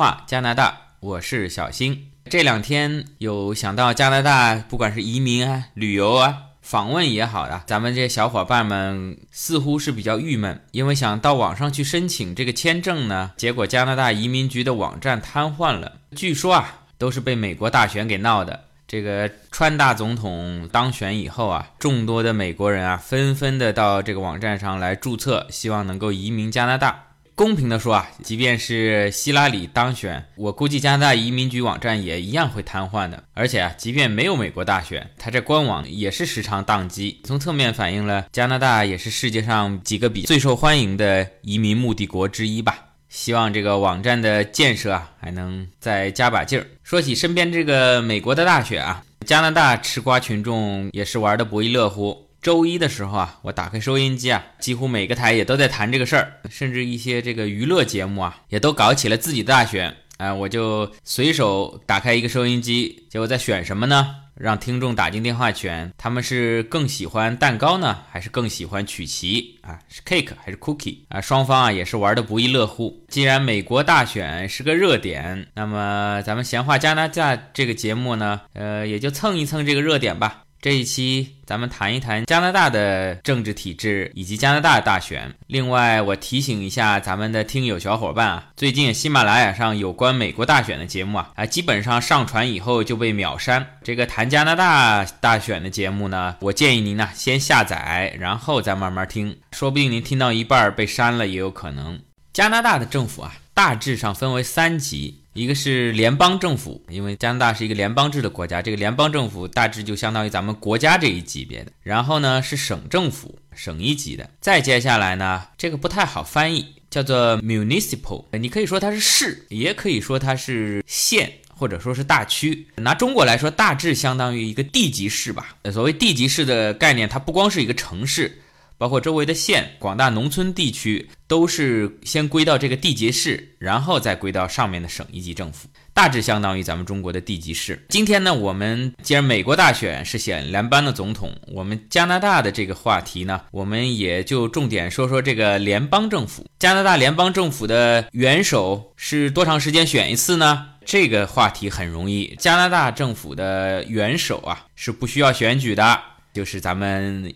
[0.00, 2.06] 话加拿大，我是小新。
[2.24, 15.98] 这两天有想到加拿大，不管是移民啊、旅游啊、访问也好的，咱们这些小伙伴们似乎是比较郁闷，因为想到网上去申请这个签证呢，结果加拿大移民局的网站瘫痪了。
[16.16, 18.58] 据说啊，都是被美国大选给闹的。
[18.88, 27.08] 这个川大总统当选以后啊，众多的美国人啊，纷纷的到这个网站上来注册，希望能够移民加拿大。
[27.34, 33.24] 公平的说啊，即便是希拉里当选，我估计加拿大移民局网站也一样会瘫痪的。
[33.32, 37.20] 而且啊，即便没有美国大选，它这官网也是时常宕机。
[37.24, 42.86] 从侧面反映了加拿大也是世界上几个比最受欢迎的移民目的国之一吧。
[43.08, 46.66] 希望这个网站的建设啊，还能再加把劲儿。
[46.82, 52.29] 说起身边这个美国的大选啊，加拿大吃瓜群众也是玩的不亦乐乎。
[52.42, 59.94] 周一的时候啊，我打开收音机啊，几乎每个台也都在谈这个事儿，甚至一些这个娱乐节目啊，也都搞起了自己的大选。
[60.16, 64.14] 哎，我就随手打开一个收音机，结果在选什么呢？
[64.34, 69.78] 让听众打进电话选，他们是更喜欢蛋糕呢，还是更喜欢曲奇啊？
[69.90, 71.20] 是 cake 还是 cookie 啊？
[71.20, 73.04] 双方啊也是玩的不亦乐乎。
[73.08, 80.44] 既然美国大选是个热点，那么咱们闲话加拿大这个节目呢，呃，也就蹭一蹭这个热点吧。
[80.62, 85.34] 这一期咱们谈一谈加拿大的政治体制以及加拿大大选。
[85.46, 93.66] 另外，我提醒一下咱们的听友小伙伴啊，最近喜马拉雅上有关美国大选的节目啊，啊，基本上上传以后就被秒删。
[93.82, 101.98] 这个谈加拿大大选的节目呢，我建议您呢先下载，然后再慢慢听，说不定您听到一半被删了也有可能。
[102.34, 105.19] 加拿大的政府啊，大致上分为三级。
[105.32, 111.70] 一个是联邦政府，因为加拿大是一个联邦制的国家，这个联邦政府大致就相当于咱们国家这一级别的。
[111.82, 114.28] 然后呢是省政府，省一级的。
[114.40, 118.24] 再接下来呢，这个不太好翻译，叫做 municipal。
[118.32, 122.66] 你可以说它是市，也可以说它是县，或者说是大区。
[122.74, 125.54] 拿中国来说，大致相当于一个地级市吧。
[125.72, 128.42] 所谓地级市的概念，它不光是一个城市。
[128.80, 137.84] 包括周围的县，广大农村地区都是先归到这个地级市，然后再归到上面的省一级政府，大致相当于咱们中国的地级市。
[137.90, 146.46] 今天呢，我们既然美国大选是选联邦的总统，我们加拿大的这个话题呢，我们也就重点说说这个联邦政府。
[146.58, 150.68] 加拿大联邦政府的元首是多长时间选一次呢？
[150.86, 156.00] 这个话题很容易，加拿大政府的元首啊是不需要选举的，
[156.32, 157.30] 就是咱们。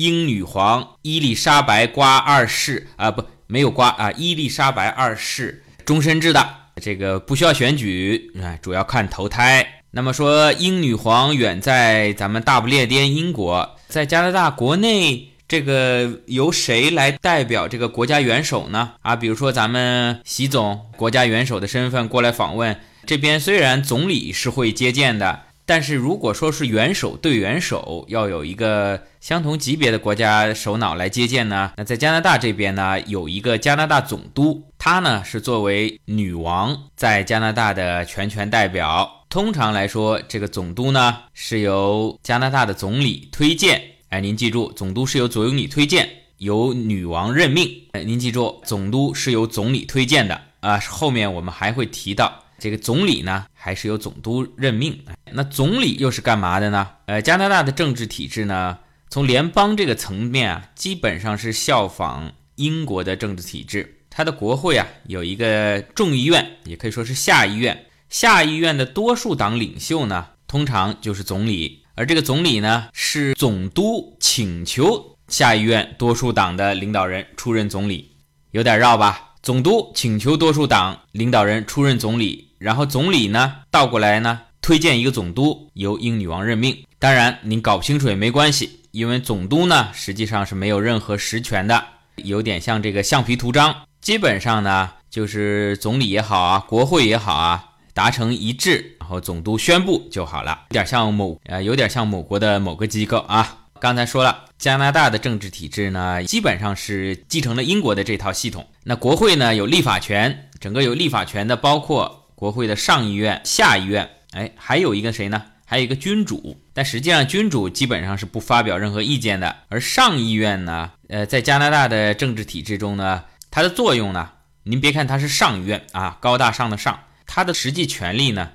[0.00, 6.48] 英女皇伊丽莎白瓜二世啊，不，没有瓜啊，伊丽莎白二世终身制的，
[6.80, 9.82] 这个不需要选举啊，主要看投胎。
[9.90, 18.92] 那么说，英女皇远在咱们大不列颠英国，在加拿大国内，这个由谁来代表这个国家元首呢？
[19.02, 22.74] 啊，比如说咱们习总国家元首的身份过来访问，
[23.04, 25.42] 这边虽然总理是会接见的。
[25.70, 39.08] 但是如果说是元首对元首要有一个相同级别的国家首脑来接见呢，那在加拿大这边呢有一个加拿大总督，他呢是作为女王在加拿大的全权代表。
[39.28, 43.80] 通常来说，这个总督呢是由加拿大的总理推荐。
[44.08, 46.08] 哎，您记住，总督是由总理推荐，
[46.38, 47.70] 由女王任命。
[47.92, 50.80] 哎，您记住，总督是由总理推荐的啊。
[50.80, 52.42] 后面我们还会提到。
[52.60, 55.02] 这个总理呢，还是由总督任命。
[55.32, 56.86] 那总理又是干嘛的呢？
[57.06, 58.78] 呃，加拿大的政治体制呢，
[59.08, 63.96] 从联邦这个层面啊，基本上是效仿英国的政治体制。
[64.10, 67.86] 它的国会啊，有一个众议院，也可以说是下议院。
[68.08, 71.84] 下议院的多数党领袖呢，通常就是总理。
[71.94, 78.10] 而这个总理呢，是总督请求下议院多数党的领导人出任总理，
[78.50, 79.34] 有点绕吧？
[79.42, 82.49] 总督请求多数党领导人出任总理。
[82.60, 86.76] 然后总理呢，倒过来呢，推荐一个总督，由英女王任命。
[86.98, 91.82] 当然，您搞不清楚也没关系，因为总督呢，实际上是没有任何实权的，
[92.16, 93.74] 有点像这个橡皮图章。
[94.02, 97.64] 基本上呢，就是总理也好啊，国会也好啊，
[97.94, 100.66] 达成一致，然后总督宣布就好了。
[100.68, 103.56] 有点像某呃，有点像某国的某个机构啊。
[103.80, 108.66] 刚才说了，加拿大的政治体制呢，基本上是继承了英国的这套系统。
[108.84, 112.18] 那国会呢，有立法权，整个有立法权的包括。
[112.40, 115.42] 国会的上议院、下议院，哎，还有一个谁呢？
[115.66, 119.54] 还有一个君主，但实际上君主基本上是不发表任何意见的。
[119.68, 124.30] 而上议院呢，呃，在加拿大的政治体制中呢，它的作用呢，
[124.62, 128.52] 您别看它是上议院啊，高大上的上，它的实际权力呢，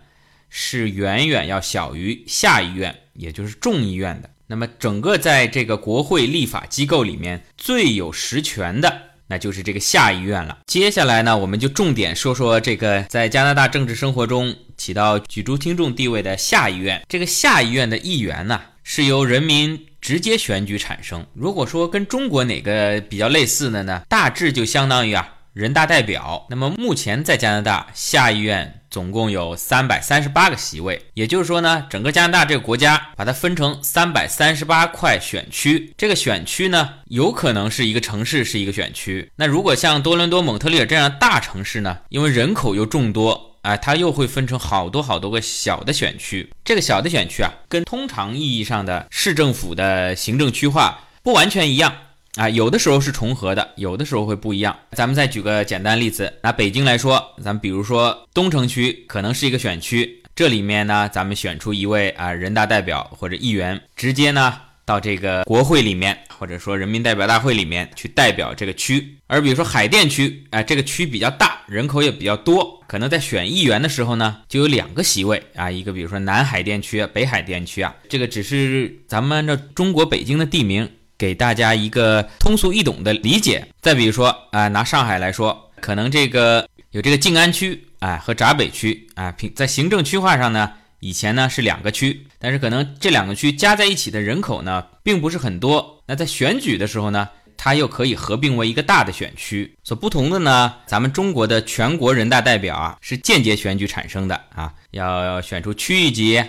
[0.49, 4.31] 是远远要小于下议院，也就是众议院的。
[4.47, 10.59] 那么整个在这个国会立法机构里面最有实权的，那就是这个下议院了。
[10.67, 17.01] 接下来呢，我们就重点说说这个在加拿大政治生活中起到举足轻重地位的下议院。
[17.07, 21.25] 这个下议院的议员呢，是由人民直接选举产生。
[21.33, 25.31] 如果说跟中国哪个比较类似的呢，大致就相当于啊。
[25.53, 39.29] 人大代表，那么目前在加拿大下议院总共有三百三十八个席位，也就是说呢，整个加拿大这个国家把它分成三百三十八块选区，这个选区呢有可能是一个城市是一个选区。
[39.35, 46.49] 那如果像多伦多、蒙特利尔这样大城市呢，因为人口又众多，啊，它又会分成好多好多个小的选区。
[46.63, 51.93] 这个小的选区啊，跟通常意义上的市政府的行政区划不完全一样。
[52.35, 54.77] 啊，有的时候是重合的，有的时候会不一样。
[54.91, 64.53] 咱们再举个简单例子，拿北京来说，咱们比如说东城区可能是一个选区，这里面呢，咱们选出一位啊人大代表或者议员，直接呢
[64.83, 69.17] 到这个国会里面，或者说人民代表大会里面去代表这个区。
[69.27, 80.89] 而比如说海淀区，啊这个区比较大，人口也比较多，可能在选议员的时候呢，就有两个席位啊，一个比如说南海淀区、北海淀区啊，这个只是咱们按照中国北京的地名。
[81.17, 83.67] 给大家一个通俗易懂的理解。
[83.81, 96.03] 再比如说啊，拿上海来说，可能这个有这个静安区啊和闸北区啊，平在行政区划上呢，以前呢是两个区，但是可能这两个区加在一起的人口呢并不是很多。
[96.07, 99.75] 那在选举的时候呢，它又可以合并为一个大的选区。
[99.83, 106.43] 所不同的呢，咱们中国的全国人大代表啊是间接选举产生的啊，要选出区一级、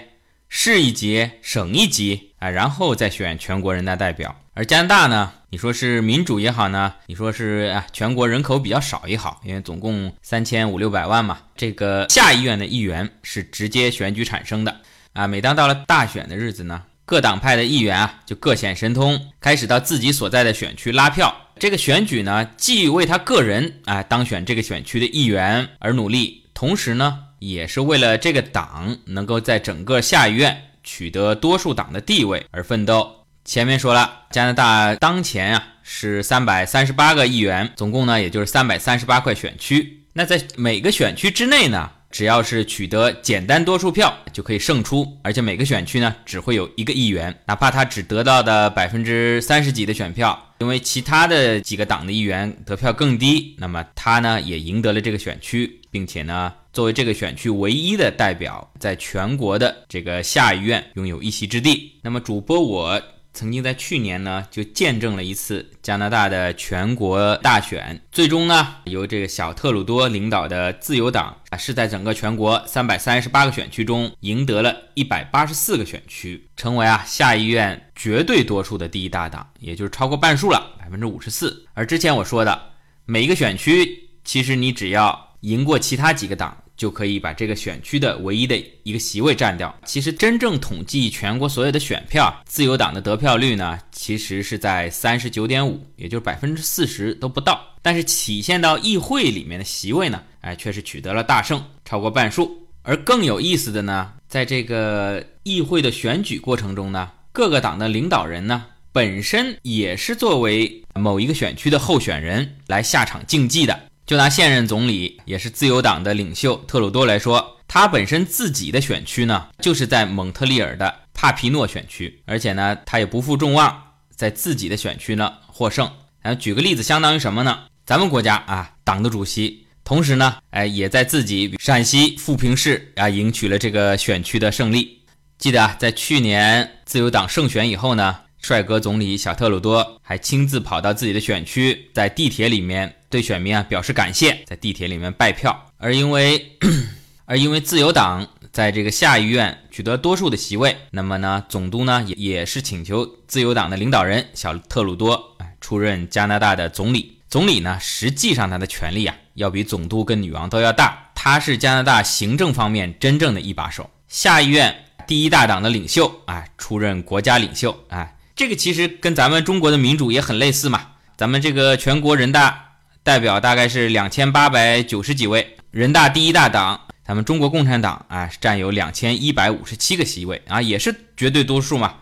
[0.49, 4.35] 市一级、省一级啊，然后再选全国人大代表。
[4.57, 5.31] 而加拿大呢？
[5.51, 11.41] 你说是民主也好呢，你说是啊，全国人口比较少也好，因为总共三千五六百万嘛。
[11.55, 14.75] 这个下议院的议员是直接选举产生的
[15.13, 15.27] 啊。
[15.27, 21.37] 每当到了大选的日子呢，各党派的议员啊就各显神通，开始到自己所在的选区拉票。
[21.59, 33.13] 这个选举呢，既为他个人啊当选这个选区的议员而努力，同时呢，也是为了这个党能够在整个下议院取得多数党的地位而奋斗。
[33.47, 40.03] 前面说了，加拿大当前啊是三百三十八个议员，总共呢也就是三百三十八块选区。
[40.15, 61.93] 那在每个选区之内呢，只要是取得简单多数票就可以胜出，而且每个选区呢只会有一个议员，哪怕他只得到的百分之三十几的选票，因为其他的几个党的议员得票更低，那么他呢也赢得了这个选区，并且呢作为这个选区唯一的代表，在全国的这个下议院拥有一席之地。
[62.03, 63.01] 那么主播我。
[63.37, 81.67] 曾经在去年呢，就见证了一次加拿大的全国大选，最终呢，由这个小特鲁多领导的自由党啊，是在整个全国三百三十八个选区中赢得了一百八十四个选区，成为啊下议院绝对多数的第一大党，也就是超过半数了，百分之五十四。
[81.75, 82.71] 而之前我说的
[83.05, 86.57] 每一个选区，其实你只要赢过其他几个党。
[86.77, 89.75] 就可以把这个选区的唯一的一个席位占掉。
[89.85, 97.61] 其实真正统计全国所有的选票，自由党的得票率呢，其实是在三十九点五，也就是百分之四十都不到。
[97.83, 102.67] 但是体现到议会里面的席位呢，哎，却是取得了大胜，超过半数。
[102.83, 113.79] 而更有意思的呢，在这个议会的选举过程中呢，各个党的领导人呢，本身也是作为某一个选区的候选人来下场竞技的。
[114.07, 123.83] 就拿现任总理也是自由党的领袖特鲁多来说，他本身自己的选区呢，就是在蒙特利尔的帕皮诺选区，而且呢，他也不负众望，
[124.15, 125.91] 在自己的选区呢获胜。
[126.23, 127.65] 啊，举个例子，相当于什么呢？
[127.85, 135.01] 咱们国家啊，党的主席，同时呢，哎，也在自己陕西富平市啊，赢取了这个选区的胜利。
[135.37, 138.19] 记得啊，在去年自由党胜选以后呢。
[138.39, 145.73] 帅哥总理小特鲁多还亲自跑到自己的选区，在地铁里面对选民啊表示感谢，在地铁里面拜票。
[145.79, 146.53] 而因为
[147.25, 157.17] 而因为自由党在这个下议院取得多数的席位，那么呢，总督呢也也是请求自由党的领导人小特鲁多哎出任加拿大的总理。
[157.31, 163.89] 总理呢，实际上他的权力啊要比总督跟女王都要大，他是加拿大行政方面真正的一把手。
[164.09, 168.13] 下议院第一大党的领袖啊出任国家领袖啊。
[168.35, 170.89] 这个其实跟咱们中国的民主也很类似嘛。
[171.17, 172.66] 咱们这个全国人大
[173.07, 181.95] 代表大概是两千八百九十几位，人大第一大党，咱们中国共产党啊，占有两千一百五十七个席位啊，也是绝对多数嘛。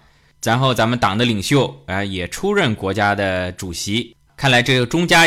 [0.43, 4.17] 然后咱们党的领袖啊，也出任国家的主席。
[4.35, 5.27] 看来这个中加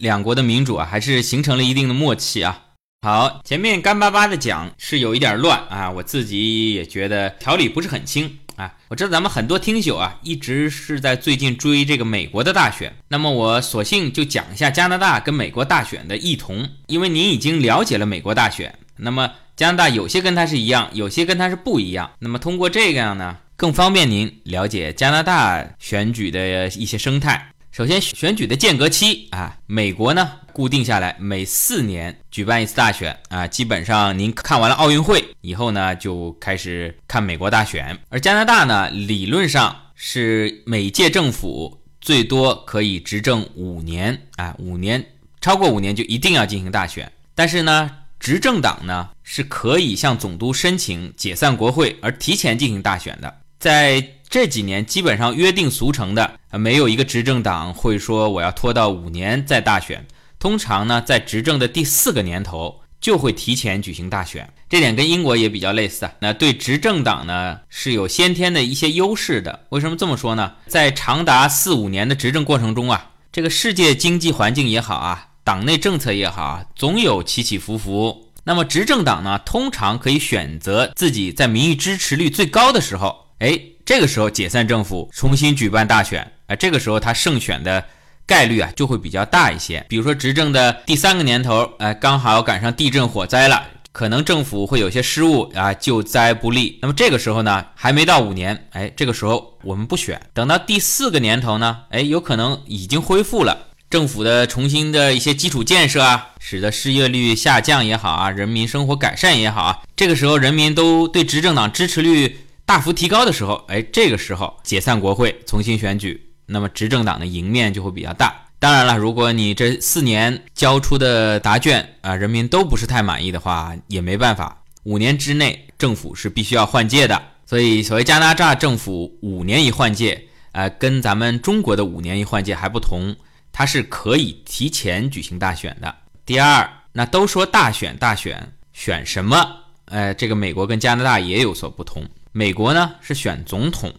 [0.00, 2.62] 两国的民主啊，还是形成了一定的默契啊。
[3.00, 8.38] 好，前面干巴巴的讲是有一点乱啊，我自己也觉得条理不是很清。
[8.56, 27.52] 啊，我知道咱们很多听友啊，一直是在最近追这个美国的大选，那么我索性就讲一下加拿大跟美国大选的异同，因为您已经了解了美国大选，那么加拿大有些跟它是一样，有些跟它是不一样，那么通过这个样呢，更方便您了解加拿大选举的一些生态。
[27.78, 37.96] 首先，选举的间隔期啊，美国呢固定下来每四年举办一次大选啊，基本上您看完了奥运会以后呢，就开始看美国大选。
[38.08, 47.12] 而加拿大呢，理论上是每届政府最多可以执政五年啊，五年超过五年就一定要进行大选。
[47.36, 54.04] 但是呢，执政党呢是可以向总督申请解散国会而提前进行大选的，在。
[54.28, 60.06] 这几年基本上约定俗成的，没有一个执政党会说我要拖到五年再大选。
[60.38, 64.46] 通常呢，在执政的第四个年头就会提前举行大选。
[64.68, 66.12] 这点跟英国也比较类似啊。
[66.20, 69.64] 那对执政党呢是有先天的一些优势的。
[69.70, 70.52] 为什么这么说呢？
[70.66, 78.28] 在长达四五年的执政过程中啊，这个世界经济环境也好啊，党内政策也好啊，总有起起伏伏。
[78.44, 83.58] 那么执政党呢，通常可以选择自己在民意支持率最高的时候，哎。
[83.88, 87.82] 这个时候解散政府，重新举办大选，啊，这个时候他胜选的
[88.26, 89.82] 概率啊就会比较大一些。
[89.88, 96.78] 比如说执政的第三个年头，哎，刚好赶上地震火灾了，可能政府会有些失误啊，救灾不利。
[96.82, 100.20] 那么这个时候呢，还没到五年，哎，这个时候我们不选。
[100.34, 103.56] 等到第四个年头呢，哎，有可能已经恢复了
[103.88, 112.40] 政府的重新的一些基础建设啊，使得失业率下降也好啊，人民生活改善也好啊，这个时候人民都对执政党支持率。
[112.68, 118.34] 大幅提高的时候，哎，这个时候解散国会，重新选举，那么执政党的赢面就会比较大。
[118.58, 124.62] 当然了，如果你这四年交出的答卷啊，人民都不是太满意的话，也没办法。
[124.82, 127.18] 五年之内，政府是必须要换届的。
[127.46, 130.22] 所以，所谓加拿大政府五年一换届，
[130.52, 133.16] 呃，跟咱们中国的五年一换届还不同，
[133.50, 135.94] 它是可以提前举行大选的。
[136.26, 139.56] 第二，那都说大选大选，选什么？
[139.86, 142.04] 呃，这个美国跟加拿大也有所不同。
[142.38, 143.92] 美国呢是选总统，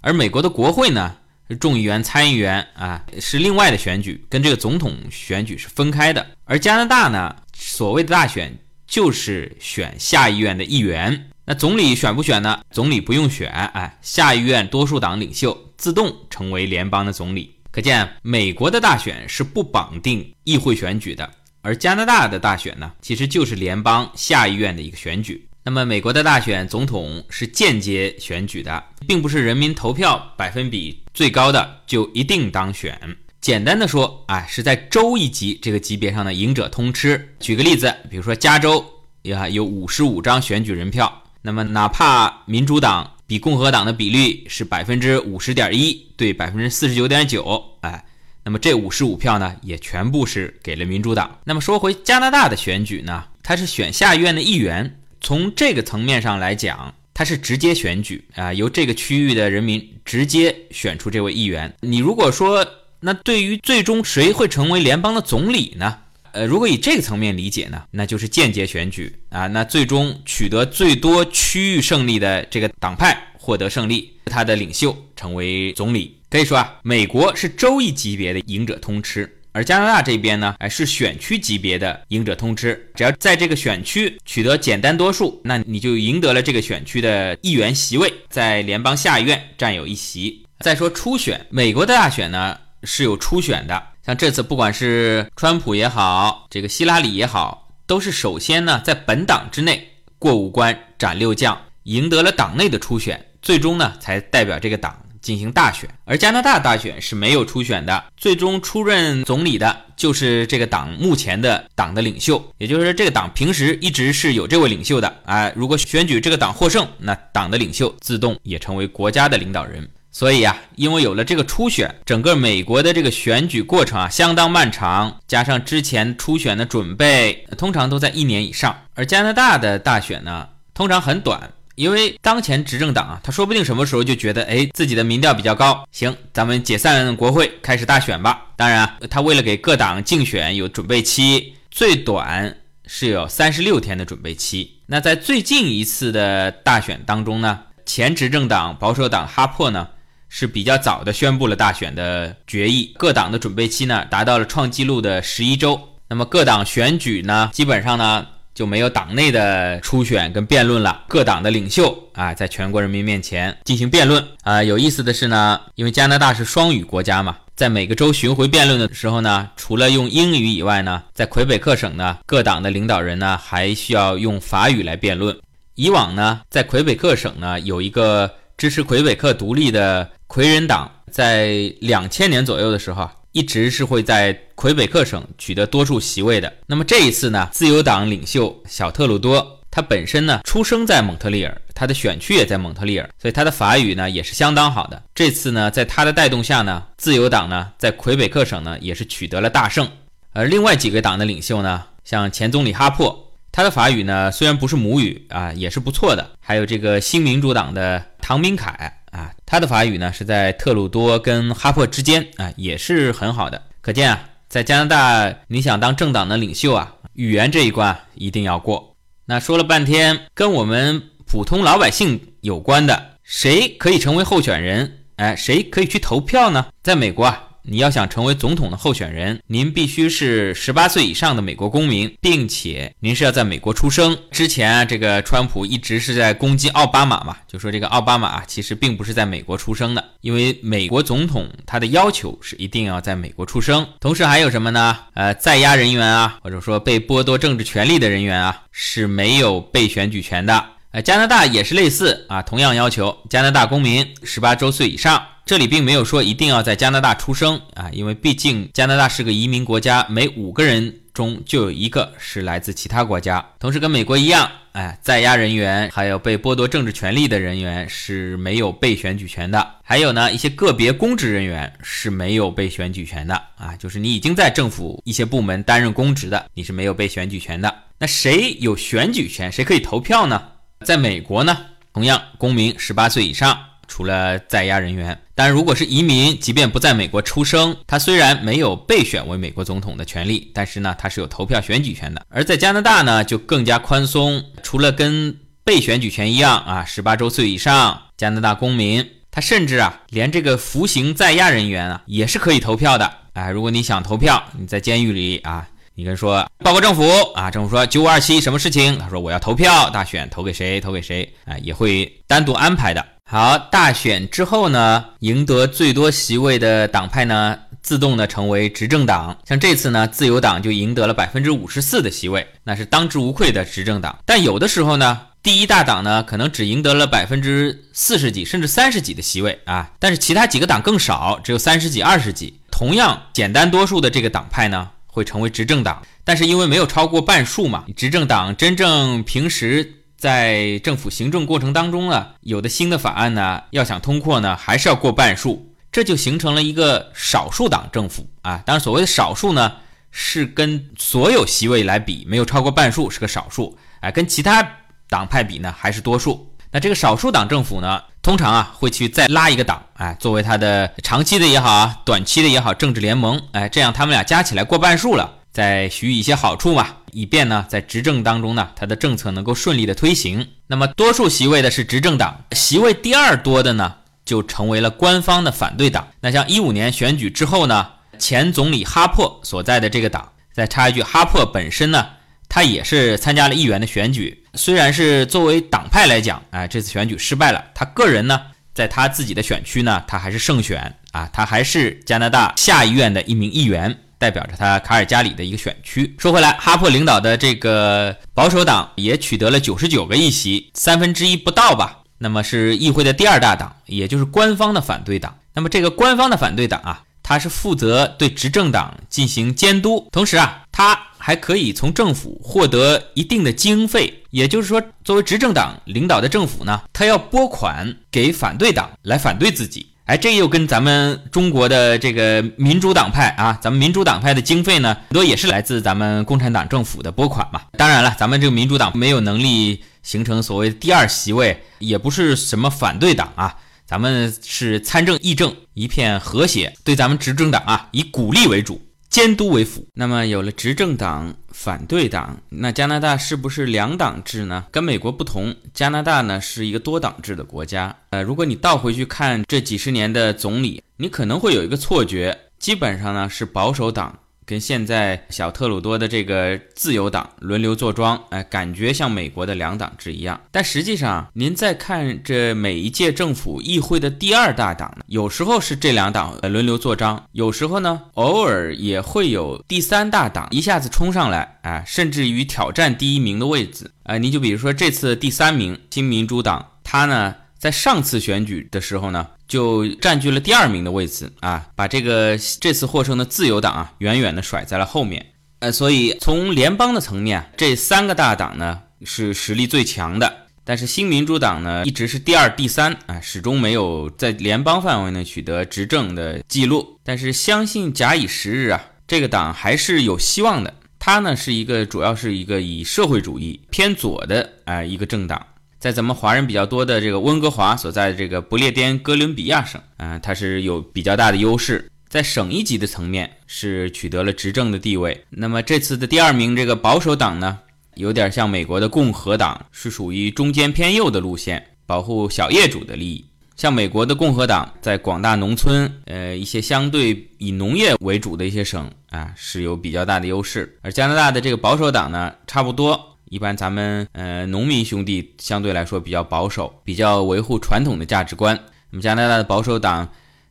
[0.00, 1.14] 而美国的国会呢
[1.50, 6.26] 是众议员、参议员啊，是另外的选举，跟这个总统选举是分开的。
[6.44, 8.56] 而加拿大呢，所谓的大选
[8.86, 11.28] 就是选下议院的议员。
[11.44, 12.62] 那总理选不选呢？
[12.70, 17.54] 总理不用选，哎，下议院多数党领袖自动成为联邦的总理。
[17.70, 21.30] 可见美国的大选是不绑定议会选举的，
[21.60, 25.46] 而加拿大的大选呢，其实就是联邦下议院的一个选举。
[25.64, 32.98] 那么，美国的大选总统是间接选举的，并不是人民投票百分比最高的就一定当选。
[33.40, 37.34] 简单的说，啊，是在州一级这个级别上的赢者通吃。
[37.38, 38.84] 举个例子，比如说加州
[39.22, 48.04] 呀，有五十五张选举人票，那么哪怕民主党比共和党的比率是百分之五十点一对百分之四十九点九，哎，
[48.42, 51.38] 那么这五十五票呢，也全部是给了民主党。
[51.44, 54.98] 那么说回加拿大的选举呢，它是选下议院的议员。
[55.22, 61.72] 从这个层面上来讲，它是直接选举啊，由这个区域的人民直接选出这位议员。
[61.80, 62.66] 你如果说，
[63.00, 65.98] 那对于最终谁会成为联邦的总理呢？
[66.32, 69.46] 呃，如果以这个层面理解呢，那就是间接选举啊。
[69.46, 76.16] 那最终取得最多区域胜利的这个党派获得胜利，他的领袖成为总理。
[76.30, 79.30] 可以说啊，美国是州一级别的赢者通吃。
[79.54, 90.46] 而加拿大这边呢，哎，是选区级别的赢者通吃，只要在这个选区取得简单多数，那你就赢得了这个选区的议员席位，在联邦下议院占有一席。
[90.60, 99.86] 再说初选，美国的大选呢是有初选的，像这次不管是川普也好，这个希拉里也好，都是首先呢在本党之内
[100.18, 104.96] 过五关斩六将，赢得了党内的初选，最终呢才代表这个党。
[105.22, 115.50] 进行大选，而加拿大大选是没有初选的，最终出任总理的就是这个党目前的党的领袖，也就是说，这个党平时一直是有这位领袖的啊。
[115.54, 119.88] 如果选举这个党获胜，那党的领袖自动也成为国家的领导人。
[120.14, 131.50] 所以啊，因为有了这个初选，整个美国的这个选举过程啊相当漫长，加上之前初选的准备，通常都在一年以上，而加拿大的大选呢，通常很短。
[131.82, 138.46] 因为当前执政党啊，他说不定什么时候就觉得，哎，自己的民调比较高，行，咱们解散国会，开始大选吧。
[138.54, 144.78] 当然啊，他为了给各党竞选有准备期，最短是有三十六天的准备期。
[144.86, 149.88] 那在最近一次的大选当中呢，前执政党保守党哈珀呢
[150.28, 155.80] 是比较早的宣布了大选的决议，各党的准备期呢达到了创纪录的十一周。
[156.08, 158.24] 那么各党选举呢，基本上呢。
[158.54, 164.62] 就没有党内的初选跟辩论了，各党的领袖啊，在全国人民面前进行辩论啊。
[164.62, 175.36] 有意思的是呢，因为加拿大是双语国家嘛，在每个州巡回辩论的时候呢，除了用英语以外呢，在魁北克省呢，各党的领导人呢还需要用法语来辩论。
[175.74, 183.08] 以往呢，在魁北克省呢，有一个支持魁北克独立的魁人党，在两千年左右的时候。
[183.32, 186.52] 一直是会在魁北克省取得多数席位的。
[186.66, 195.02] 那么这一次呢，自由党领袖小特鲁多，他本身呢出生在蒙特利尔，他的选区也在蒙特利尔，所以他的法语呢也是相当好的。
[195.14, 199.90] 这次呢，在他的带动下呢，自由党呢在魁北克省呢也是取得了大胜。
[200.32, 206.30] 而另外几个党的领袖呢，像前总理哈珀，他的法语呢虽然不是母语啊，也是不错的。
[206.40, 209.01] 还有这个新民主党的唐明凯。
[209.12, 213.62] 啊，他的法语呢是在特鲁多跟哈珀之间啊，也是很好的。
[213.80, 218.96] 可见啊，在加拿大，你想当政党的领袖啊，语言这一关一定要过。
[219.26, 224.98] 那说了半天，跟我们普通老百姓有关的，谁可以成为候选人？
[225.16, 226.66] 哎，谁可以去投票呢？
[226.82, 227.50] 在美国啊。
[227.64, 234.18] 你要想成为总统的候选人，您必须是十八岁以上的美国公民，并且您是要在美国出生。
[234.30, 243.86] 之前啊，这个川普一直是在攻击奥巴马嘛，就说这个奥巴马其实并不是在美国出生的，因为美国总统他的要求是一定要在美国出生。
[244.00, 244.98] 同时还有什么呢？
[245.14, 250.64] 呃，在押人员啊，或者说被剥夺政治权利的人员啊，是没有被选举权的。
[250.92, 255.26] 呃，加拿大也是类似啊，同样要求加拿大公民十八周岁以上。
[255.46, 263.44] 这里并没有说一定要在加拿大出生啊，因为毕竟加拿大是个移民国家，每五个人中就有一个是来自其他国家。
[263.58, 269.66] 同时跟美国一样，哎，在押人员还有被剥夺政治权利的人员是没有被选举权的。
[269.82, 277.74] 还有呢，一些个别公职人员是没有被选举权的啊，就是你已经在政府一些部门担任公职的，你是没有被选举权的。
[277.98, 279.50] 那谁有选举权？
[279.50, 280.40] 谁可以投票呢？
[280.82, 281.56] 在美国呢，
[281.94, 285.18] 同样公民十八岁以上，除了在押人员。
[285.34, 292.24] 但如果是移民，即便不在美国出生，他虽然没有被选为美国总统的权利，但是呢，他是有投票选举权的。
[292.28, 303.10] 而在加拿大呢，就更加宽松，除了跟被选举权一样啊，十八周岁以上加拿大公民，他甚至啊，连这个服刑在押人员啊，也是可以投票的。
[303.32, 308.96] 哎，如果你想投票，你在监狱里啊，你跟说报告政府啊，政府说九五二七什么事情？
[308.98, 310.80] 他说我要投票大选，投给谁？
[310.80, 311.30] 投给谁？
[311.44, 313.04] 啊，也会单独安排的。
[313.30, 319.36] 好，大选之后呢，赢得最多席位的党派呢，自动的成为执政党。
[319.46, 324.18] 像这次呢，自由党就赢得了百分之五十四的席位，那是当之无愧的执政党。
[324.24, 329.90] 但有的时候呢，第一大党呢，可能只赢得了百分之四十几，甚至三十几的席位啊。
[329.98, 332.58] 但是其他几个党更少，只有三十几、二十几。
[332.70, 336.02] 同样简单多数的这个党派呢，会成为执政党。
[336.24, 339.98] 但是因为没有超过半数嘛，执政党真正平时。
[340.22, 348.62] 在政府行政过程当中呢，有的新的法案呢，要想通过呢，还是要过半数，这就形成了一个少数党政府啊。
[348.64, 349.72] 当然，所谓的少数呢，
[350.12, 354.64] 是跟所有席位来比，没有超过半数是个少数，哎，跟其他
[355.08, 356.54] 党派比呢，还是多数。
[356.70, 365.38] 那这个少数党政府呢，通常啊，会去再拉一个党，哎，作为他的长期的也好啊，短期的也好，政治联盟，哎，这样他们俩加起来过半数了。
[365.50, 370.46] 再许以一些好处嘛，以便呢在执政当中呢，他的政策能够顺利的推行。
[370.68, 373.92] 那么多数席位的是执政党，席位第二多的呢，
[374.24, 376.06] 就成为了官方的反对党。
[376.20, 377.88] 那像一五年选举之后呢，
[378.20, 382.06] 前总理哈珀所在的这个党，再插一句，哈珀本身呢，
[382.48, 388.40] 他也是参加了议员的选举，虽然是作为党派来讲，哎，这次选举失败了，他个人呢，
[388.74, 393.98] 在他自己的选区呢，他还是胜选啊，他还是加拿大下议院的一名议员。
[394.18, 396.14] 代表着他卡尔加里的一个选区。
[396.16, 402.02] 说回来，哈珀领导的这个保守党也取得了九十九个议席，三分之一不到吧。
[402.18, 405.36] 那么是议会的第二大党，也就是官方的反对党。
[405.54, 414.22] 那么这个官方的反对党啊，他是负责对执政党进行监督，同时啊，他还可以从政府获得一定的经费。
[414.30, 419.86] 也就是说，作为执政党领导的政府呢，他要拨款给反对党来反对自己。
[420.06, 427.62] 哎，这又跟咱们中国的这个民主党派啊，咱们民主党派的经费呢，很多也是来自咱们共产党政府的拨款嘛。
[427.78, 433.54] 当然了，咱们这个民主党没有能力形成所谓第二席位，也不是什么反对党啊，
[433.86, 438.80] 咱们是参政议政一片和谐，对咱们执政党啊以鼓励为主。
[439.12, 444.64] 监督为辅，那么有了执政党、反对党，那加拿大是不是两党制呢？
[444.70, 447.94] 跟美国不同，加拿大呢是一个多党制的国家。
[448.08, 460.40] 呃，如果你倒回去看这几十年的总理，你可能会有一个错觉，基本上呢是保守党跟现在小特鲁多的这个自由党轮流坐庄，哎，感觉像美国的两党制一样。
[460.50, 473.90] 但实际上，您再看这每一届政府议会的第二大党呢，有时候是这两党轮流坐庄，有时候呢，偶尔也会有第三大党一下子冲上来，哎，甚至于挑战第一名的位置。
[474.02, 479.28] 啊，你就比如说这次第三名新民主党，他呢在上次选举的时候呢。
[479.52, 485.26] 就占据了第二名的位置啊，把这个这次获胜的自由党啊远远的甩在了后面。
[485.58, 496.98] 呃，所以从联邦的层面，这三个大党呢是实力最强的，但是新民主党呢一直是第二、第三啊，始终没有在联邦范围内取得执政的记录。
[497.04, 500.72] 但是相信假以时日啊，这个党还是有希望的。
[500.98, 505.46] 它呢是一个主要是一个以社会主义偏左的啊一个政党。
[505.82, 515.24] 在咱们华人比较多的这个温哥华所在的这个不列颠哥伦比亚省，啊，它是有比较大的优势，在省一级的层面是取得了执政的地位。
[515.28, 517.58] 那么这次的第二名这个保守党呢，
[517.94, 523.24] 有点像美国的共和党，是属于中间偏右的路线，保护小业主的利益。
[523.56, 530.78] 像美国的共和党，在广大农村，呃，一些相对以农业为主的一些省啊，是有比较大的优势。
[530.82, 533.11] 而加拿大的这个保守党呢，差不多。
[533.32, 538.54] 一般咱们呃农民兄弟相对来说比较保守，比较维护传统的价值观。
[538.90, 540.06] 那么加拿大的保守党，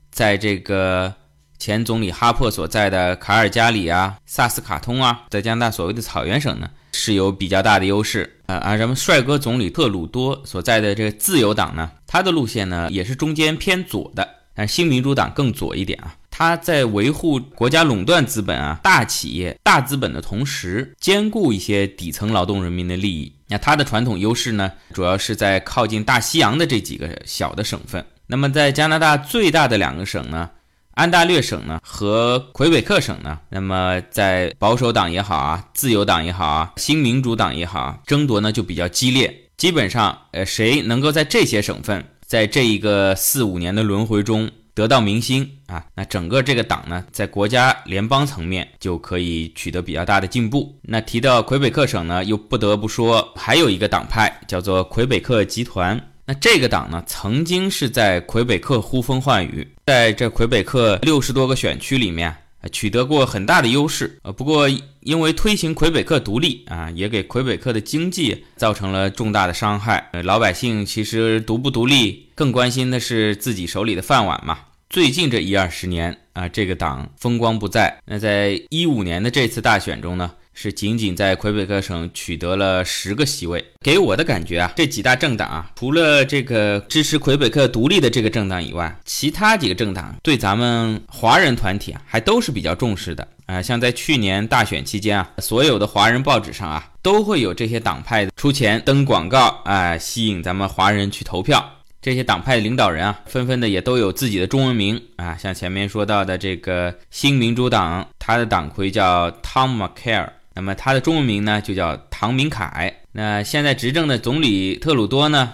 [0.10, 1.13] 在这个
[1.60, 8.41] 前总理哈珀所在的卡尔加里啊、萨斯卡通啊，在加拿大所谓的草原省呢，是有比较大的优势。
[8.48, 16.15] 呃，而咱们帅哥总理特鲁多所在的这个自由党呢，他的路线呢也是中间偏左的，但新民主党更左一点啊。
[16.32, 23.32] 他在维护国家垄断资本啊、大企业、大资本的同时，兼顾一些底层劳动人民的利益。
[23.48, 28.04] 那他的传统优势呢，主要是在靠近大西洋的这几个小的省份。
[28.28, 30.50] 那么在加拿大最大的两个省呢，
[30.91, 39.50] 安大略省呢和魁北克省呢，那么在保守党也好啊、自由党也好啊、新民主党也好啊，争夺呢就比较激烈。
[39.58, 44.50] 基本上，呃，谁能够在这些省份，在这一个四五年的轮回中。
[44.73, 50.73] 得到民心啊，那整个这个党呢，在国家联邦层面就可以取得比较大的进步。
[50.81, 55.99] 那提到魁北克省呢，又不得不说还有一个党派叫做魁北克集团。
[56.23, 62.34] 那这个党呢，曾经是在魁北克呼风唤雨，在这魁北克六十多个选区里面。
[62.69, 64.67] 取得过很大的优势，呃，不过
[65.02, 70.10] 因为推行魁北克独立啊，也给魁北克的经济造成了重大的伤害。
[70.13, 74.60] 呃，老百姓其实独不独立，更关心的是自己手里的饭碗嘛。
[74.89, 77.97] 最近这一二十年啊，这个党风光不再。
[78.06, 80.32] 那在一五年的这次大选中呢？
[80.54, 93.62] 是仅仅在魁北克省取得了十个席位，给我的感觉啊，这几大政党啊，除了这个支持魁北克独立的这个政党以外，其他几个政党对咱们华人团体啊，还都是比较重视的啊。
[93.62, 101.78] 像在去年大选期间啊，所有的华人报纸上啊，都会有这些党派出钱登广告啊，吸引咱们华人去投票。
[102.02, 110.28] 这些党派领导人啊，纷纷的也都有自己的中文名啊，像前面说到的这个新民主党，他的党魁叫 Tom McCare。
[110.62, 113.02] 那么他的中文名呢，就叫唐明凯。
[113.13, 115.54] 那现在执政的总理特鲁多呢，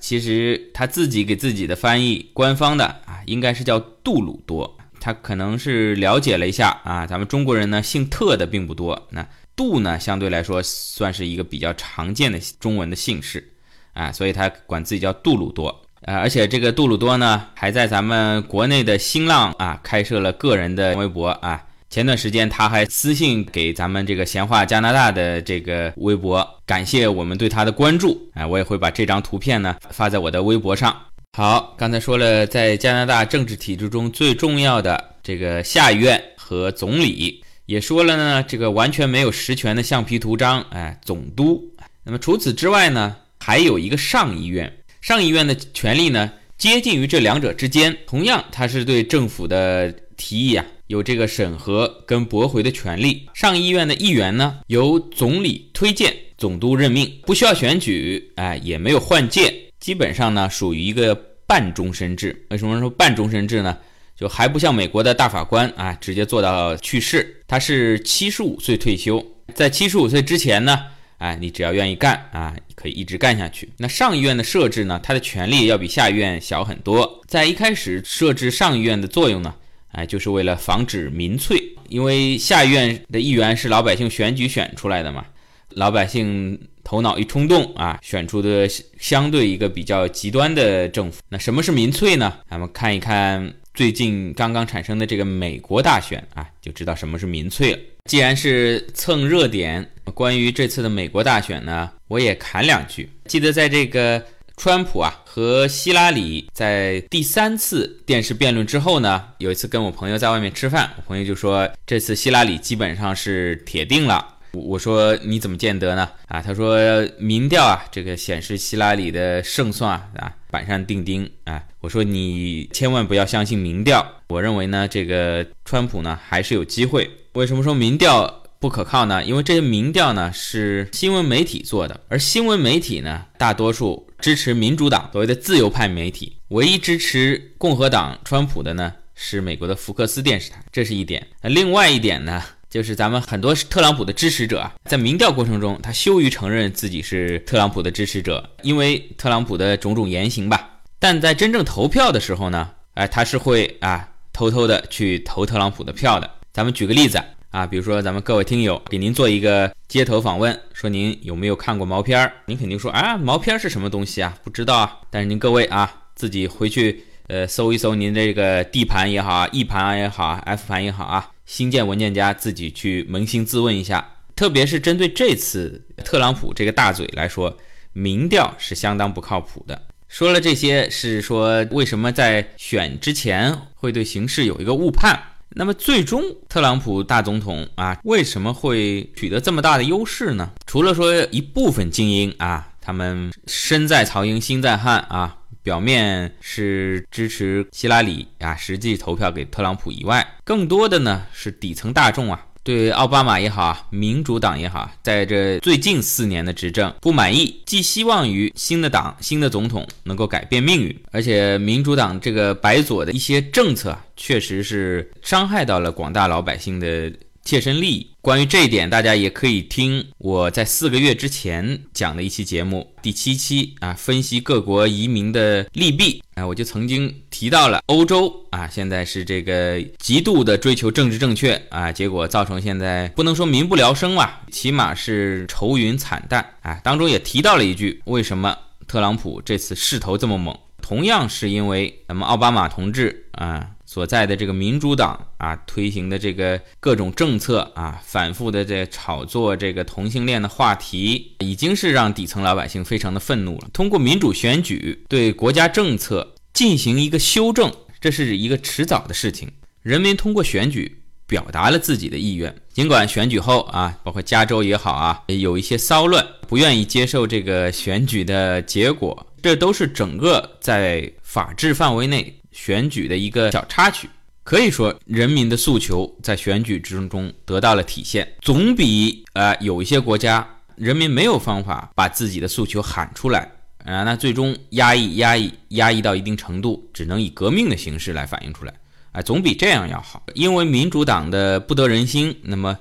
[0.00, 4.76] 其实他自己给自己的翻译，官方的啊，应该是叫杜鲁多。
[4.98, 13.52] 他可能是了解了一下啊，咱们中国人呢姓特的并不多，那杜呢相对来说算是一个比较常见的中文的姓氏
[13.92, 15.84] 啊，所以他管自己叫杜鲁多。
[16.00, 21.62] 呃，而且这个杜鲁多呢，还在咱们国内的新浪啊开设了个人的微博啊。
[21.90, 28.30] 前段时间他还私信给咱们这个闲话加拿大的这个微博，感谢我们对他的关注。
[28.34, 30.94] 哎，我也会把这张图片呢发在我的微博上。
[31.32, 41.62] 好，刚才说了，在加拿大政治体制中最重要的这个下议院和总理，也说了呢，这个完全没有实权的橡皮图章，哎，总督。
[42.04, 44.70] 那么除此之外呢，还有一个上议院，
[45.00, 50.66] 上议院的权力呢接近于这两者之间，同样它是对政府的提议啊。
[50.88, 53.28] 有这个审核跟驳回的权利。
[53.32, 61.14] 上议院的议员呢，由总理推荐，总督任命，不需要选举，哎，也没有换届，基本上呢属于一个
[61.46, 62.46] 半终身制。
[62.50, 63.76] 为什么说半终身制呢？
[64.16, 67.42] 就还不像美国的大法官啊，直接做到去世。
[67.46, 69.24] 他是七十五岁退休，
[69.54, 70.86] 在七十五岁之前呢，
[71.18, 73.68] 哎，你只要愿意干啊，可以一直干下去。
[73.76, 77.22] 那上议院的设置呢，它的权力要比下议院小很多。
[77.28, 79.54] 在一开始设置上议院的作用呢？
[79.92, 81.56] 哎，就是为了防止民粹，
[81.88, 85.24] 因为下议院的议员是老百姓选举选出来的嘛，
[85.70, 91.20] 老百姓头脑一冲动啊，选出的相对一个比较极端的政府。
[91.28, 92.38] 那什么是民粹呢？
[92.50, 97.78] 咱们看一看最近刚刚产生的这个美国大选啊，就知道什么是民粹了。
[98.04, 103.08] 既然是蹭热点，关于这次的美国大选呢，我也侃两句。
[103.26, 104.22] 记得在这个
[104.56, 114.34] 川普啊和希拉里在第三次电视辩论之后呢，有一次跟我朋友在外面吃饭，我朋友就说这次希拉里基本上是铁定了。
[114.50, 116.10] 我说你怎么见得呢？
[116.26, 116.76] 啊，他说
[117.20, 121.62] 民调啊，这个显示希拉里的胜算啊，板上钉钉啊。
[121.78, 124.04] 我说你千万不要相信民调。
[124.26, 127.08] 我认为呢，这个川普呢还是有机会。
[127.34, 129.24] 为什么说民调不可靠呢？
[129.24, 136.36] 因为这些民调呢是新闻媒体做的，而新闻媒体呢大多数支持民主党，所谓的自由派媒体。
[136.48, 141.26] 唯一支持共和党川普的呢是美国的福克斯电视台，这是一点。
[141.42, 142.42] 那另外一点呢？
[142.70, 150.80] 就是咱们很多特朗普的支持者啊，在民调过程中，他羞于承认自己是特朗普的支持者，因为特朗普的种种言行吧。
[150.98, 156.30] 但在真正投票的时候呢，哎，他是会啊偷偷的去投特朗普的票的。
[156.52, 157.18] 咱们举个例子
[157.50, 162.32] 啊，比如说咱们各位听友给您做一个街头访问，说您有没有看过毛片儿？
[162.44, 164.36] 您肯定说啊，毛片是什么东西啊？
[164.44, 164.98] 不知道啊。
[165.10, 171.30] 但是您各位啊，自己回去呃搜一搜您这个 D 盘也好啊，E 盘也好啊，F 盘也好啊。
[171.46, 177.56] 新建文件夹自己去扪心自问一下，特别是针对这次特朗普这个大嘴来说，
[177.94, 179.80] 民调是相当不靠谱的。
[180.08, 185.18] 说了这些，是说为什么在选之前会对形势有一个误判？
[185.58, 190.48] 那么最终特朗普大总统啊，为什么会取得这么大的优势呢？
[190.68, 195.34] 除了说一部分精英啊，他们身在曹营心在汉啊。
[195.60, 217.10] 表面是支持希拉里啊，实际投票给特朗普以外，更多的呢是底层大众啊，对奥巴马也好，民主党也好，在这最近四年的执政不满意，寄希望于新的党、新的总统能够改变命运，而且民主党这个白左的一些政策，确实是伤害到了广大老百姓的。
[217.48, 218.10] 切身利益。
[218.20, 236.78] 关于这一点，大家也可以听我在四个月之前讲的一期节目，第七期啊，分析各国移民的利弊啊，我就曾经提到了欧洲啊，现在是这个极度的追求政治正确啊，结果造成现在不能说民不聊生吧，起码是愁云惨淡啊。
[236.84, 238.54] 当中也提到了一句，为什么
[238.86, 240.54] 特朗普这次势头这么猛？
[240.82, 243.70] 同样是因为咱们奥巴马同志啊。
[243.88, 253.70] 所在的这个民主党啊，推行的这个各种政策啊，反复的在炒作这个同性恋的话题，已经是让底层老百姓非常的愤怒了。
[253.72, 259.50] 通过民主选举对国家政策进行一个修正，这是一个迟早的事情。
[259.80, 272.34] 人民通过选举表达了自己的意愿，尽管选举后啊，包括加州也好啊，有一些骚乱，不愿意接受这个选举的结果，这都是整个在法治范围内。
[272.60, 274.10] 选举的一个小插曲，
[274.42, 280.44] 可以说人民的诉求在选举之中得到了体现，总比呃有一些国家
[280.74, 283.48] 人民没有方法把自己的诉求喊出来
[283.84, 288.74] 啊，那最终压抑压抑压抑到一定程度，只能以革命的形式来反映出来
[289.12, 290.26] 啊，总比这样要好。
[290.34, 292.76] 因为民主党的不得人心，那么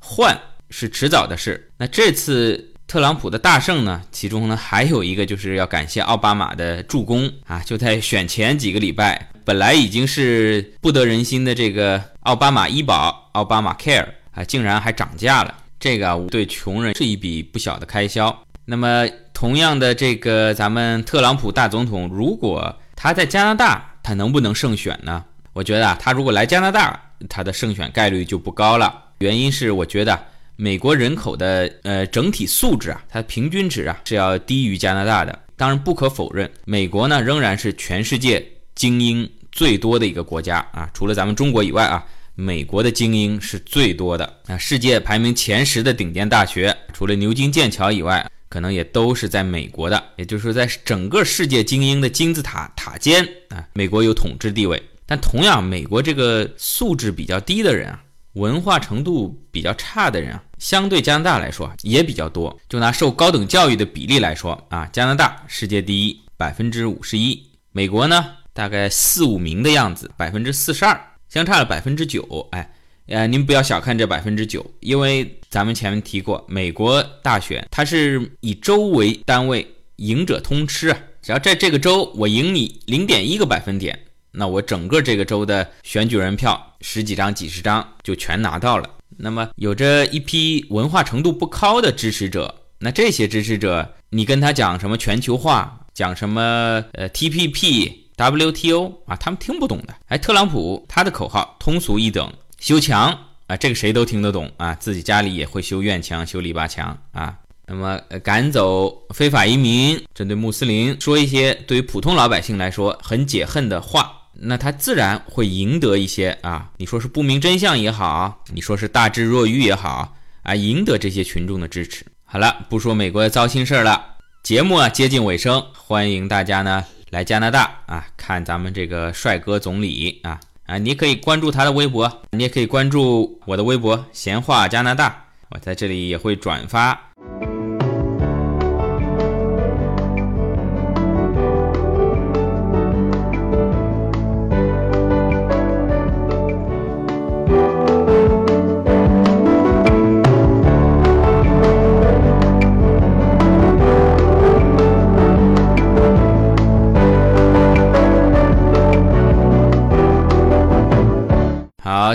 [0.00, 0.36] 换
[0.70, 1.70] 是迟早的事。
[1.78, 2.66] 那这次。
[2.90, 7.62] 特朗普的大胜呢，其中呢还有一个就是要感谢奥巴马的助攻啊！
[7.64, 15.54] 就在选前几个礼拜，本来已经是不得人心的这个奥巴马医保奥巴马 Care 啊，竟然还涨价了。
[15.78, 18.36] 这个啊，对穷人是一笔不小的开销。
[18.64, 25.24] 那么，同样的这个咱们特朗普大总统，如果他在加拿大，他能不能胜选呢？
[25.52, 28.92] 我觉得啊，他如果来加拿大，他的胜选概率就不高了。
[29.18, 30.18] 原因是我觉得。
[30.60, 35.36] 美国人口的呃整体素质啊，它的平均值啊是要低于加拿大的。
[35.56, 40.90] 当然不可否认，美国呢仍然是全世界精英最多的一个国家啊。
[40.92, 44.58] 除了咱们中国以外啊，美国的精英是最多的啊。
[44.58, 50.02] 世界排名前十的顶尖大学，除了牛津、剑桥以外，可能也都是在美国的。
[50.16, 54.82] 也就是说，在整个世界精英的金字塔塔尖啊，美国有统治地位。
[55.06, 58.02] 但同样，美国这个素质比较低的人啊。
[58.34, 62.56] 文化程度比较差的人啊，相对加拿大来说也比较多。
[62.68, 67.36] 就拿受高等教育的比例来说啊，加拿大世界第一，百分之五十一；
[67.72, 72.46] 美国呢，大概四五名的样子，百分之四十二，相差了百分之九。
[72.52, 72.72] 哎，
[73.08, 79.66] 呃，您不要小看这百分之九，因为咱们前面提过，美国大选它是以州为单位，
[79.96, 80.98] 赢者通吃啊。
[81.20, 84.06] 只要在这个州我赢你零点一个百分点。
[84.32, 88.88] 那我整个这个州的选举人票十几张、几十张就全拿到了。
[89.16, 99.94] 那么有着一批文化程度不高的支持者那这些支持者，你跟他讲什么全球化，讲什么呃 TPP、WTO 啊，他们听不懂的。
[100.06, 107.36] 哎，特朗普他的口号通俗易懂，修墙啊，这个谁都听得懂啊，自己家里也会修院墙、修篱笆墙啊。
[107.66, 122.06] 那么赶走非法移民，针对穆斯林说一些对于普通老百姓来说很解恨的话，那他自然会赢得一些啊，你说是不明真相也好，你说是大智若愚也好啊，赢得这些群众的支持。
[122.24, 124.02] 好了，不说美国的糟心事儿了，
[124.42, 137.09] 节目啊接近尾声，欢迎大家呢来加拿大啊看咱们这个帅哥总理啊啊，你可以关注他的微博，你也可以关注我的微博闲话加拿大，我在这里也会转发。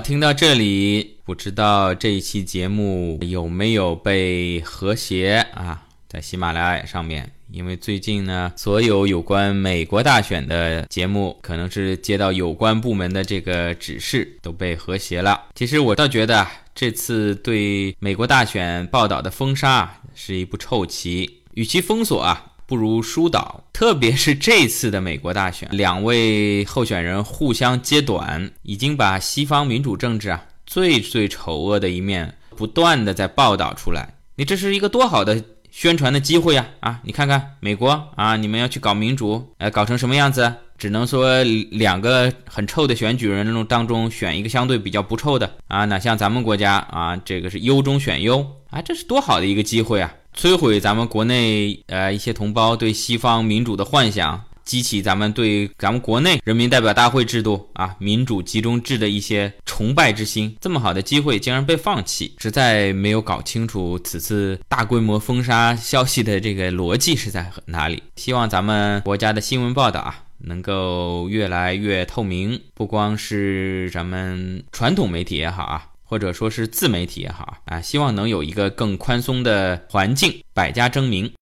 [0.06, 5.82] 听到这里，不知道这一期节目有没有被和谐啊？
[6.08, 15.46] 在喜马拉雅上面，因为最近呢，所有有关美国大选的节目，可能是接到有关部门的这个指示，都被和谐了。
[15.56, 22.52] 其实我倒觉得，这次对美国大选报道的封杀是一步臭棋，与其封锁啊。
[22.68, 34.14] 不如疏导，特别是这次的美国大选，两位候选人互相揭短，已经把西方民主政治啊最最丑恶的一面不断的在报道出来。
[34.36, 36.66] 你这是一个多好的宣传的机会呀！
[36.80, 40.52] 啊，你看看美国啊，你们要去搞民主，呃，搞成什么样子？
[40.78, 50.14] 只能说两个很臭的选举人当中选一个相对比较不臭的啊，哪像咱们国家啊，这个是优中选优啊，这是多好的一个机会啊！
[50.36, 60.56] 摧毁咱们国内呃一些同胞对西方民主的幻想，激起咱们对咱们国内人民代表大会制度啊民主集中制的一些崇拜之心。
[60.60, 68.04] 这么好的机会竟然被放弃，实在没有搞清楚此次大规模封杀消息的这个逻辑是在哪里。
[68.18, 75.88] 希望咱们国家的新闻报道啊能够越来越透明，不光是咱们传统媒体也好啊。
[76.06, 81.30] 或者说是自媒体也好啊，希望能有一个更宽松的环境，百家争鸣。